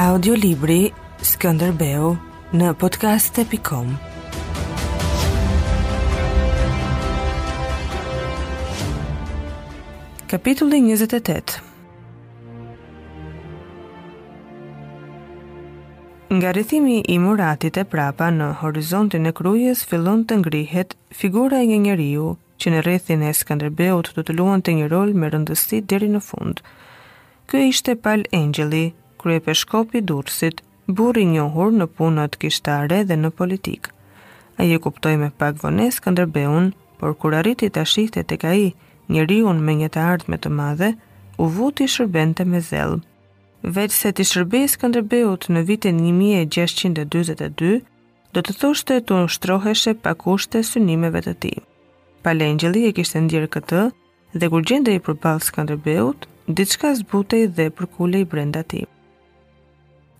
[0.00, 0.86] Audiolibri
[1.20, 2.10] Skënderbeu
[2.56, 3.90] në podcast.com
[10.32, 11.58] Kapitulli 28
[16.30, 21.66] Nga rëthimi i muratit e prapa në horizontin e krujes fillon të ngrihet figura e
[21.74, 26.08] një njeriu që në rrethin e Skënderbeut do të luante një rol me rëndësi deri
[26.16, 26.64] në fund.
[27.52, 28.86] Ky ishte Pal Angeli,
[29.20, 30.60] krye për shkopi dursit,
[30.98, 33.90] buri njohur në punët kishtare dhe në politik.
[34.60, 36.70] A e kuptoj me pak vonesë Skënderbeun,
[37.00, 38.66] por kur arriti të shihte të ka i
[39.10, 40.90] me një të ardhme të madhe,
[41.42, 43.00] u vuti i shërbente me zelë.
[43.76, 45.04] Vecë se të shërbes këndër
[45.56, 47.80] në vitin 1622,
[48.32, 51.52] do të thoshte të unë shtroheshe pak ushte synimeve të ti.
[52.22, 52.44] Pale
[52.88, 53.82] e kishtë ndjerë këtë,
[54.40, 56.14] dhe kur gjende i përbalë së
[56.58, 58.86] diçka zbutej dhe përkulej brenda tim.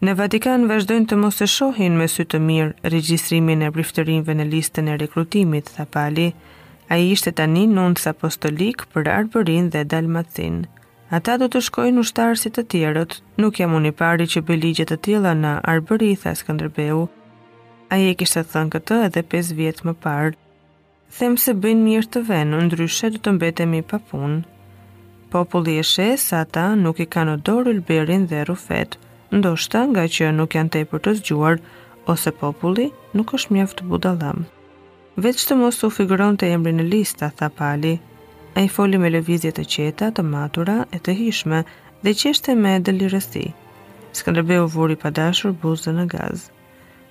[0.07, 4.45] Në Vatikan vazhdojnë të mos e shohin me sy të mirë regjistrimin e briftërinve në
[4.53, 6.25] listën e rekrutimit, tha Pali.
[6.89, 10.57] A i ishte tani nëndës apostolik për Arbërin dhe Dalmatin.
[11.19, 14.97] Ata do të shkojnë shtarësit të tjerët, nuk jam unë i pari që ligjet të
[15.09, 17.01] tjela në Arbëri, tha Skëndërbeu.
[17.93, 20.33] A i e kishtë të thënë këtë edhe 5 vjetë më parë.
[21.19, 24.41] Them se bëjnë mirë të venë, ndryshe du të mbetemi pa punë.
[25.37, 28.99] Populli e shesë ata nuk i kanë dorë lberin dhe rufetë,
[29.31, 31.61] ndoshta nga që nuk janë tepër të zgjuar
[32.13, 32.87] ose populli
[33.17, 34.43] nuk është mjaft budallëm.
[35.25, 37.95] Veç të mos u figuron të emri në lista, tha pali,
[38.57, 41.63] a i foli me lëvizje të qeta, të matura e të hishme
[42.03, 43.45] dhe qeshte me delirësi.
[44.19, 46.51] Skanderbe u vuri dashur buzën në gazë.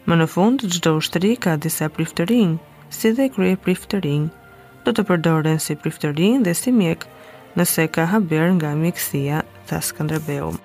[0.09, 2.57] Më në fund, gjdo shtëri ka disa priftërin,
[2.89, 4.27] si dhe krye priftërin.
[4.83, 7.07] Do të përdoren si priftërin dhe si mjek,
[7.55, 10.55] nëse ka haber nga mjekësia, tha Skanderbeu.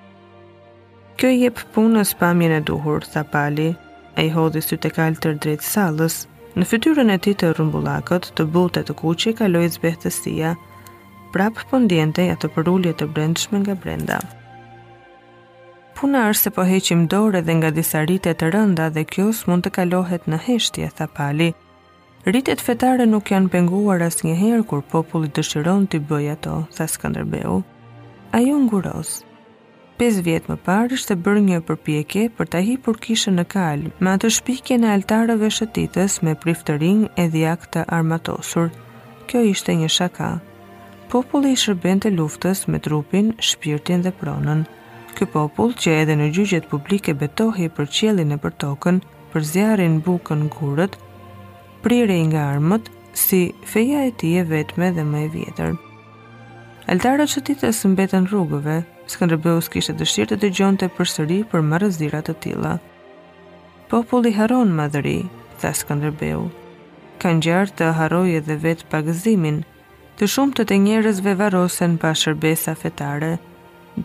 [1.14, 3.68] Kjo i jep punës pamjen e duhur, tha pali,
[4.18, 6.16] e i hodhi sy të kaltër drejt salës,
[6.58, 10.54] në fytyrën e ti të rëmbullakët, të butë e të kuqe, kaloi zbehtësia,
[11.34, 14.18] prapë pëndjente po ja të përullje të brendshme nga brenda.
[16.00, 19.62] Puna është se po heqim dore dhe nga disa rite të rënda dhe kjo s'mund
[19.62, 21.52] të kalohet në heshtje, tha pali.
[22.26, 27.60] Rritet fetare nuk janë penguar as njëherë kur populli dëshiron të bëj ato, tha Skanderbeu.
[28.34, 29.22] A ju ngurosë?
[29.98, 34.10] 5 vjetë më parë ishte bërë një përpjekje për të hipur kishën në kalë me
[34.16, 38.72] atë shpikje në altarëve shëtitës me priftërin e dhjak të armatosur.
[39.30, 40.32] Kjo ishte një shaka.
[41.12, 44.64] Populli i shërben të luftës me trupin, shpirtin dhe pronën.
[45.14, 48.98] Kjo popull që edhe në gjyqet publike betohi për qjelin e për tokën,
[49.32, 50.98] për zjarin bukën gurët,
[51.86, 52.90] prire nga armët,
[53.26, 55.76] si feja e tije vetme dhe më e vjetër.
[56.90, 58.80] Altarët shëtitës mbetën rrugëve,
[59.12, 62.70] Skanderbeus kishtë dëshirë të dëgjon të përsëri për marrëzira të tila.
[63.90, 65.18] Populli haron madhëri,
[65.60, 66.46] tha Skanderbeu.
[67.24, 69.60] Kanë gjarë të haroj e dhe vetë pagëzimin,
[70.18, 73.34] të shumë të të njërezve varosen pa shërbesa fetare.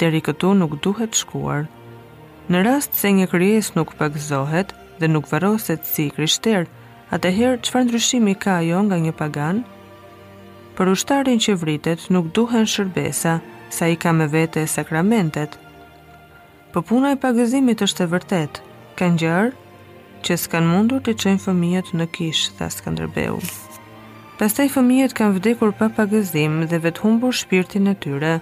[0.04, 1.64] Deri këtu nuk duhet shkuar.
[2.52, 6.68] Në rast se një kryes nuk pagëzohet dhe nuk varoset si kryshter,
[7.16, 9.64] atëherë qëfar ndryshimi ka jo nga një pagan?
[10.78, 13.40] Për ushtarin që vritet nuk duhen shërbesa,
[13.70, 15.58] sa i ka me vete sakramentet.
[16.74, 18.60] Për puna e pagëzimit është e vërtet,
[19.00, 23.40] kanë gjarë që s'kan mundur të qenë fëmijët në kishë, tha Skanderbeu.
[24.40, 28.34] Pastaj fëmijët kanë vdekur pa pagëzim dhe vetë humbur shpirtin e tyre,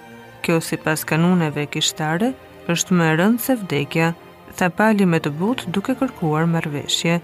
[0.45, 2.31] kjo si pas kanuneve kishtare,
[2.69, 4.09] është më rëndë se vdekja,
[4.57, 7.19] tha pali me të but duke kërkuar marveshje.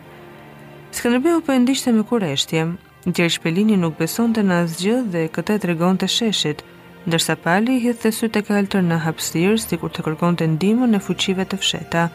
[0.94, 2.66] Skanderbeu për po ndishtë me kureshtje,
[3.10, 6.62] gjerë shpelini nuk beson të në asgjë dhe këte të regon të sheshit,
[7.08, 10.88] ndërsa pali hithë të sytë e kaltër në hapsirë si kur të kërkon të ndimu
[10.90, 12.06] në fuqive të fsheta.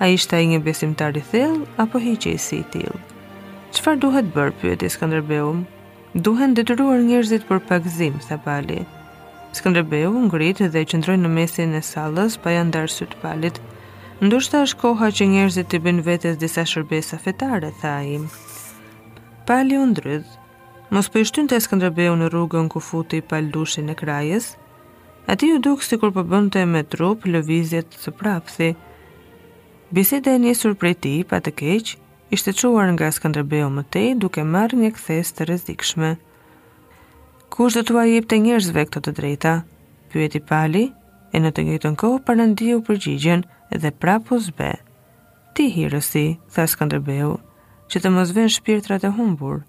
[0.00, 2.94] A ishtë a i një besim të arithel, apo hi që i si i til?
[3.74, 5.64] Qëfar duhet bërë, pyet i Skanderbeum?
[6.14, 8.80] Duhen detyruar njërzit për pakzim, tha pali.
[9.56, 13.58] Skanderbeum ngritë dhe qëndroj në mesin e salës pa janë darë sytë palit.
[14.22, 18.16] Ndushta është koha që njërzit të bën vetës disa shërbesa fetare, tha i.
[19.48, 20.39] Pali undrydhë
[20.90, 24.48] mos për po ishtyn të eskëndrabeu në rrugën ku futi i paldushin e krajes,
[25.30, 28.72] ati ju dukë si kur përbënte po me trup lëvizjet së prapësi.
[29.94, 31.92] Biseda e njësur prej ti, pa të keq,
[32.34, 36.10] ishte quar nga eskëndrabeu më tej duke marrë një këthes të rezikshme.
[37.50, 39.54] Kush dhe tua jep të njërë këto të drejta?
[40.10, 40.84] Pyet i pali,
[41.32, 44.74] e në të njëtën kohë u përgjigjen dhe prapu zbe.
[45.54, 47.38] Ti hirësi, tha Skanderbeu,
[47.90, 49.60] që të mos shpirtrat e humbur.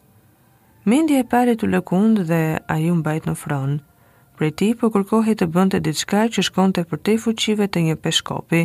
[0.84, 3.76] Mendje e pare të lëkund dhe a ju mbajt në fronë.
[4.40, 8.62] Pre ti po kërkohi të bënte diçka që shkonte për te fuqive të një peshkopi.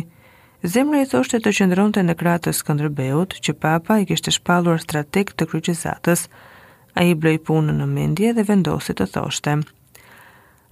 [0.73, 5.45] Zemre i thoshte të qëndronte në kratës Skëndrëbeut, që papa i kishte shpalur strateg të
[5.51, 6.25] kryqizatës.
[6.97, 9.53] A i bloj punën në mendje dhe vendosi të thoshte.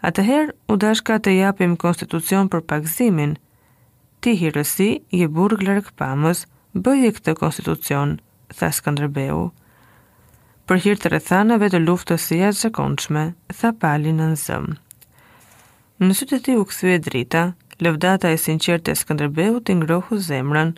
[0.09, 3.35] Atëherë, u dashka të japim konstitucion për pakzimin.
[4.25, 4.89] Ti hirësi,
[5.21, 8.17] je burg lërëk pamës, bëjë këtë konstitucion,
[8.49, 9.45] tha Skëndrëbeu
[10.69, 13.23] për hir të rrethanave të luftës së jashtëzakonshme,
[13.57, 14.71] tha Pali në zëm.
[16.01, 17.43] Në sytë të tij u kthye drita,
[17.85, 20.73] lëvdata e sinqertë e Skënderbeut i ngrohu zemrën.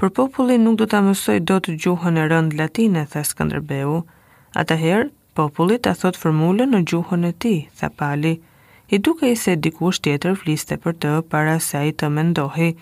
[0.00, 4.00] Për popullin nuk do ta mësoj dot gjuhën e rënd latine, tha Skënderbeu.
[4.62, 5.06] Atëherë
[5.38, 8.34] populli ta thot formulën në gjuhën e tij, tha Pali.
[8.90, 12.72] I dukej se dikush tjetër fliste për të para se ai të mendohej.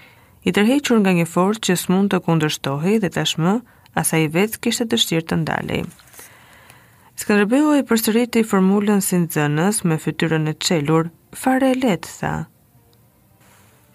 [0.44, 3.54] I tërhequr nga një forcë që s'mund të kundërshtohej dhe tashmë
[3.98, 5.82] asa i vetë kishtë të të ndalej.
[7.22, 11.10] Skanderbeu i përsëriti formullën si në zënës me fytyrën e qelur,
[11.44, 12.32] fare e letë, tha.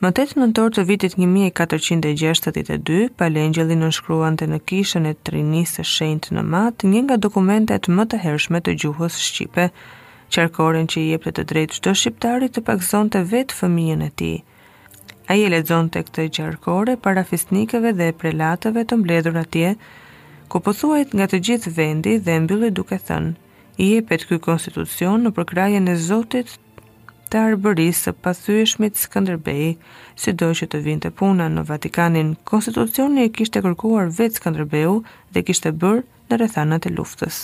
[0.02, 5.84] Më tëtë në torë të vitit 1462, pa në shkruante në kishën e trinisë së
[5.94, 9.66] shendë në matë, një nga dokumentet më të hershme të gjuhës Shqipe,
[10.34, 14.38] qarkorin që i jepte të drejtë çdo shqiptari të pagzonte të vetë fëmijën e tij.
[15.30, 19.74] A i e ledzon të këtë gjarkore para fisnikëve dhe prelatëve të mbledhur atje,
[20.50, 23.36] ku pëthuajt po nga të gjithë vendi dhe mbyllit duke thënë,
[23.86, 26.56] i e petë kjo konstitucion në përkrajën e Zotit
[27.30, 29.70] të arbërisë së pathyëshmit Skanderbej,
[30.22, 34.98] si dojë që të vinte të puna në Vatikanin, konstitucioni e kishte kërkuar vetë Skanderbeju
[35.38, 37.44] dhe kishte bërë në rethanat e luftës.